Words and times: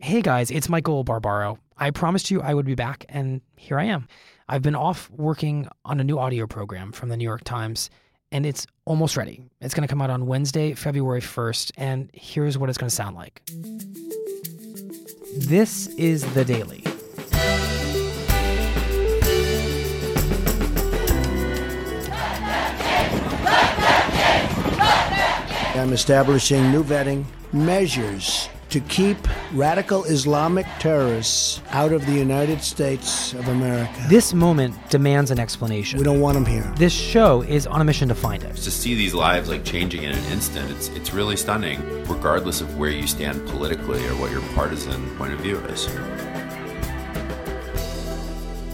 Hey 0.00 0.22
guys, 0.22 0.52
it's 0.52 0.68
Michael 0.68 1.02
Barbaro. 1.02 1.58
I 1.76 1.90
promised 1.90 2.30
you 2.30 2.40
I 2.40 2.54
would 2.54 2.64
be 2.64 2.76
back, 2.76 3.04
and 3.08 3.40
here 3.56 3.80
I 3.80 3.84
am. 3.86 4.06
I've 4.48 4.62
been 4.62 4.76
off 4.76 5.10
working 5.10 5.66
on 5.84 5.98
a 5.98 6.04
new 6.04 6.20
audio 6.20 6.46
program 6.46 6.92
from 6.92 7.08
the 7.08 7.16
New 7.16 7.24
York 7.24 7.42
Times, 7.42 7.90
and 8.30 8.46
it's 8.46 8.64
almost 8.84 9.16
ready. 9.16 9.42
It's 9.60 9.74
going 9.74 9.82
to 9.82 9.90
come 9.90 10.00
out 10.00 10.08
on 10.08 10.26
Wednesday, 10.26 10.74
February 10.74 11.20
1st, 11.20 11.72
and 11.76 12.10
here's 12.12 12.56
what 12.56 12.68
it's 12.68 12.78
going 12.78 12.88
to 12.88 12.94
sound 12.94 13.16
like. 13.16 13.42
This 15.36 15.88
is 15.96 16.22
The 16.32 16.44
Daily. 16.44 16.84
I'm 25.74 25.92
establishing 25.92 26.70
new 26.70 26.84
vetting 26.84 27.24
measures 27.52 28.48
to 28.70 28.80
keep 28.80 29.16
radical 29.52 30.04
Islamic 30.04 30.66
terrorists 30.78 31.62
out 31.70 31.92
of 31.92 32.04
the 32.06 32.12
United 32.12 32.62
States 32.62 33.32
of 33.32 33.48
America. 33.48 33.92
This 34.08 34.34
moment 34.34 34.74
demands 34.90 35.30
an 35.30 35.38
explanation. 35.38 35.98
We 35.98 36.04
don't 36.04 36.20
want 36.20 36.34
them 36.34 36.44
here. 36.44 36.70
This 36.76 36.92
show 36.92 37.42
is 37.42 37.66
on 37.66 37.80
a 37.80 37.84
mission 37.84 38.08
to 38.08 38.14
find 38.14 38.42
it. 38.42 38.54
To 38.56 38.70
see 38.70 38.94
these 38.94 39.14
lives 39.14 39.48
like 39.48 39.64
changing 39.64 40.02
in 40.02 40.12
an 40.12 40.24
instant, 40.32 40.70
it's 40.70 40.88
it's 40.88 41.14
really 41.14 41.36
stunning, 41.36 41.80
regardless 42.04 42.60
of 42.60 42.78
where 42.78 42.90
you 42.90 43.06
stand 43.06 43.46
politically 43.48 44.04
or 44.06 44.14
what 44.16 44.30
your 44.30 44.42
partisan 44.54 45.16
point 45.16 45.32
of 45.32 45.40
view 45.40 45.58
is. 45.58 45.88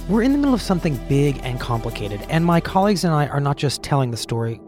We're 0.09 0.23
in 0.23 0.33
the 0.33 0.39
middle 0.39 0.55
of 0.55 0.61
something 0.61 0.97
big 1.09 1.41
and 1.45 1.59
complicated, 1.59 2.21
and 2.29 2.45
my 2.45 2.61
colleagues 2.61 3.05
and 3.05 3.15
I 3.15 3.27
are 3.29 3.41
not 3.41 3.57
just 3.57 3.83
telling 3.83 4.11
the 4.11 4.19
story, 4.19 4.61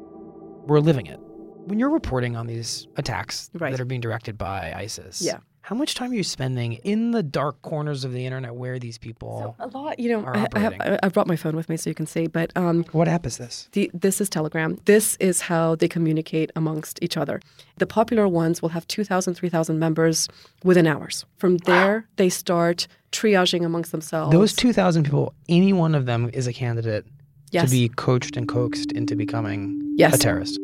we're 0.66 0.80
living 0.80 1.06
it. 1.06 1.20
When 1.66 1.78
you're 1.80 1.90
reporting 1.90 2.36
on 2.36 2.46
these 2.46 2.86
attacks 2.96 3.50
Right. 3.54 3.72
that 3.72 3.80
are 3.80 3.84
being 3.84 4.00
directed 4.00 4.38
by 4.38 4.72
ISIS, 4.76 5.20
Yeah. 5.20 5.38
how 5.62 5.74
much 5.74 5.96
time 5.96 6.12
are 6.12 6.14
you 6.14 6.22
spending 6.22 6.74
in 6.84 7.10
the 7.10 7.24
dark 7.24 7.60
corners 7.62 8.04
of 8.04 8.12
the 8.12 8.24
internet 8.24 8.54
where 8.54 8.78
these 8.78 8.98
people 8.98 9.56
A 9.58 9.66
lot, 9.66 9.98
you 9.98 10.08
know. 10.10 10.20
are 10.22 10.36
I, 10.36 10.46
I, 10.54 10.58
have. 10.60 10.74
I, 10.78 10.98
I 11.02 11.08
brought 11.08 11.26
my 11.26 11.34
phone 11.34 11.56
with 11.56 11.68
me 11.68 11.76
so 11.76 11.90
you 11.90 11.94
can 11.94 12.06
see, 12.06 12.28
but 12.28 12.52
um, 12.56 12.84
What 12.92 13.08
app 13.08 13.26
is 13.26 13.38
this? 13.38 13.68
the, 13.72 13.90
this 13.92 14.20
is 14.20 14.28
Telegram. 14.30 14.78
This 14.84 15.16
is 15.18 15.40
how 15.40 15.74
they 15.74 15.88
communicate 15.88 16.52
amongst 16.54 17.00
each 17.02 17.16
other. 17.16 17.40
The 17.78 17.86
popular 17.86 18.28
ones 18.28 18.62
will 18.62 18.68
have 18.68 18.86
2,000, 18.86 19.34
3,000 19.34 19.76
members 19.80 20.28
within 20.62 20.86
hours. 20.86 21.24
From 21.36 21.56
there, 21.58 22.06
they 22.14 22.28
start 22.28 22.86
triaging 23.10 23.64
amongst 23.64 23.90
themselves. 23.90 24.30
Those 24.32 24.52
2,000 24.52 25.02
people, 25.02 25.34
any 25.48 25.72
one 25.72 25.96
of 25.96 26.06
them 26.06 26.30
is 26.32 26.46
a 26.46 26.52
candidate 26.52 27.06
Yes. 27.52 27.64
to 27.64 27.70
be 27.70 27.88
coached 27.88 28.36
and 28.36 28.46
coaxed 28.48 28.92
into 28.92 29.14
becoming 29.16 29.94
Yes. 29.96 30.14
a 30.14 30.18
terrorist. 30.18 30.60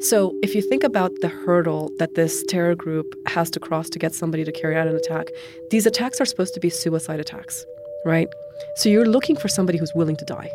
So, 0.00 0.32
if 0.42 0.54
you 0.54 0.62
think 0.62 0.84
about 0.84 1.10
the 1.22 1.28
hurdle 1.28 1.90
that 1.98 2.14
this 2.14 2.44
terror 2.44 2.76
group 2.76 3.06
has 3.26 3.50
to 3.50 3.58
cross 3.58 3.88
to 3.90 3.98
get 3.98 4.14
somebody 4.14 4.44
to 4.44 4.52
carry 4.52 4.76
out 4.76 4.86
an 4.86 4.94
attack, 4.94 5.26
these 5.72 5.86
attacks 5.86 6.20
are 6.20 6.24
supposed 6.24 6.54
to 6.54 6.60
be 6.60 6.70
suicide 6.70 7.18
attacks, 7.18 7.64
right? 8.04 8.28
So, 8.76 8.88
you're 8.88 9.06
looking 9.06 9.34
for 9.34 9.48
somebody 9.48 9.76
who's 9.76 9.92
willing 9.96 10.14
to 10.16 10.24
die. 10.24 10.50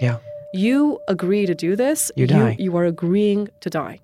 Yeah. 0.00 0.18
You 0.52 0.98
agree 1.06 1.46
to 1.46 1.54
do 1.54 1.76
this, 1.76 2.10
You 2.16 2.26
die. 2.26 2.56
You, 2.58 2.76
are 2.76 2.86
agreeing 2.86 3.48
to 3.60 3.70
die. 3.70 4.00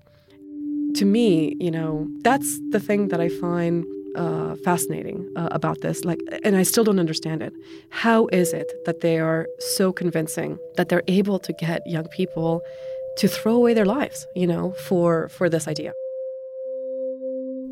To 0.95 1.03
me, 1.03 1.57
you 1.59 1.71
know, 1.71 2.07
that's 2.21 2.57
the 2.69 2.79
thing 2.79 3.09
that 3.09 3.19
I 3.19 3.27
find 3.27 3.83
uh, 4.15 4.55
fascinating 4.63 5.29
uh, 5.35 5.49
about 5.51 5.81
this. 5.81 6.05
Like, 6.05 6.19
and 6.43 6.55
I 6.55 6.63
still 6.63 6.85
don't 6.85 6.99
understand 6.99 7.41
it. 7.41 7.51
How 7.89 8.27
is 8.27 8.53
it 8.53 8.71
that 8.85 9.01
they 9.01 9.19
are 9.19 9.47
so 9.59 9.91
convincing 9.91 10.57
that 10.77 10.87
they're 10.87 11.03
able 11.07 11.39
to 11.39 11.51
get 11.53 11.81
young 11.85 12.07
people 12.07 12.61
to 13.17 13.27
throw 13.27 13.55
away 13.55 13.73
their 13.73 13.85
lives, 13.85 14.25
you 14.35 14.47
know, 14.47 14.71
for 14.87 15.29
for 15.29 15.49
this 15.49 15.67
idea? 15.67 15.93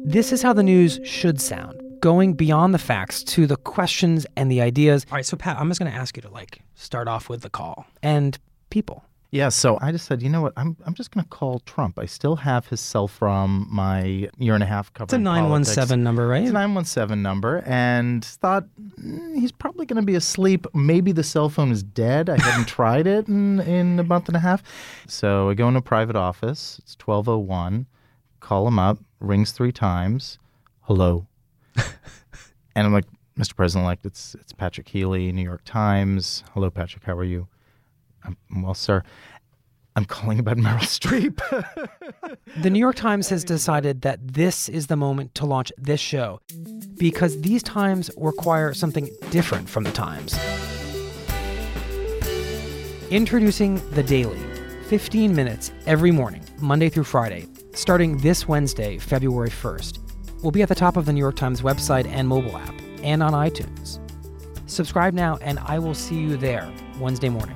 This 0.05 0.33
is 0.33 0.41
how 0.41 0.53
the 0.53 0.63
news 0.63 0.99
should 1.03 1.39
sound, 1.39 1.81
going 2.01 2.33
beyond 2.33 2.73
the 2.73 2.79
facts 2.79 3.23
to 3.23 3.47
the 3.47 3.55
questions 3.55 4.25
and 4.35 4.51
the 4.51 4.61
ideas. 4.61 5.05
All 5.09 5.15
right, 5.15 5.25
so 5.25 5.37
Pat, 5.37 5.57
I'm 5.57 5.69
just 5.69 5.79
going 5.79 5.91
to 5.91 5.97
ask 5.97 6.17
you 6.17 6.21
to 6.23 6.29
like 6.29 6.61
start 6.75 7.07
off 7.07 7.29
with 7.29 7.41
the 7.41 7.49
call 7.49 7.85
and 8.01 8.37
people. 8.69 9.03
Yeah, 9.33 9.49
so 9.49 9.79
I 9.81 9.91
just 9.91 10.05
said, 10.05 10.21
you 10.21 10.29
know 10.29 10.43
what? 10.43 10.53
I'm 10.57 10.77
I'm 10.85 10.93
just 10.93 11.09
going 11.09 11.23
to 11.23 11.29
call 11.29 11.57
Trump. 11.61 11.97
I 11.97 12.05
still 12.05 12.35
have 12.35 12.67
his 12.67 12.79
cell 12.79 13.07
from 13.07 13.67
my 13.67 14.29
year 14.37 14.53
and 14.53 14.61
a 14.61 14.67
half 14.67 14.91
It's 14.99 15.11
a 15.11 15.17
917 15.17 15.75
politics. 15.75 16.03
number, 16.03 16.27
right? 16.27 16.43
It's 16.43 16.51
a 16.51 16.53
917 16.53 17.19
number, 17.19 17.63
and 17.65 18.23
thought 18.23 18.65
mm, 18.77 19.35
he's 19.35 19.51
probably 19.51 19.87
going 19.87 19.99
to 19.99 20.05
be 20.05 20.13
asleep. 20.13 20.67
Maybe 20.75 21.11
the 21.11 21.23
cell 21.23 21.49
phone 21.49 21.71
is 21.71 21.81
dead. 21.81 22.29
I 22.29 22.39
hadn't 22.39 22.67
tried 22.67 23.07
it 23.07 23.27
in, 23.27 23.59
in 23.61 23.99
a 23.99 24.03
month 24.03 24.27
and 24.27 24.37
a 24.37 24.39
half. 24.39 24.61
So 25.07 25.49
I 25.49 25.55
go 25.55 25.67
into 25.67 25.79
a 25.79 25.81
private 25.81 26.15
office. 26.15 26.79
It's 26.83 26.95
1201. 27.03 27.87
Call 28.39 28.67
him 28.67 28.77
up. 28.77 28.99
Rings 29.19 29.51
three 29.51 29.71
times. 29.71 30.37
Hello. 30.81 31.25
and 31.75 32.85
I'm 32.85 32.93
like, 32.93 33.05
Mr. 33.35 33.55
President 33.55 33.85
elect, 33.85 34.05
it's, 34.05 34.35
it's 34.35 34.53
Patrick 34.53 34.87
Healy, 34.89 35.31
New 35.31 35.41
York 35.41 35.61
Times. 35.65 36.43
Hello, 36.53 36.69
Patrick. 36.69 37.03
How 37.03 37.17
are 37.17 37.23
you? 37.23 37.47
I'm, 38.23 38.37
well, 38.63 38.73
sir, 38.73 39.03
I'm 39.95 40.05
calling 40.05 40.39
about 40.39 40.57
Meryl 40.65 40.79
Streep. 40.79 41.39
The 42.57 42.69
New 42.69 42.79
York 42.79 42.95
Times 42.95 43.29
has 43.29 43.43
decided 43.43 44.01
that 44.01 44.19
this 44.33 44.69
is 44.69 44.87
the 44.87 44.95
moment 44.95 45.33
to 45.35 45.45
launch 45.45 45.71
this 45.77 45.99
show 45.99 46.39
because 46.97 47.41
these 47.41 47.63
times 47.63 48.11
require 48.15 48.73
something 48.73 49.09
different 49.31 49.67
from 49.67 49.83
the 49.83 49.91
times. 49.91 50.37
Introducing 53.09 53.81
The 53.91 54.03
Daily, 54.03 54.39
15 54.87 55.35
minutes 55.35 55.71
every 55.87 56.11
morning, 56.11 56.43
Monday 56.59 56.89
through 56.89 57.05
Friday, 57.05 57.47
starting 57.73 58.17
this 58.17 58.47
Wednesday, 58.47 58.99
February 58.99 59.49
1st. 59.49 59.99
We'll 60.43 60.51
be 60.51 60.61
at 60.61 60.69
the 60.69 60.75
top 60.75 60.95
of 60.95 61.05
the 61.05 61.13
New 61.13 61.19
York 61.19 61.35
Times 61.35 61.61
website 61.61 62.05
and 62.07 62.27
mobile 62.27 62.55
app 62.55 62.75
and 63.01 63.23
on 63.23 63.33
iTunes. 63.33 63.99
Subscribe 64.69 65.13
now, 65.13 65.37
and 65.41 65.59
I 65.59 65.79
will 65.79 65.95
see 65.95 66.19
you 66.19 66.37
there 66.37 66.71
Wednesday 66.99 67.29
morning. 67.29 67.55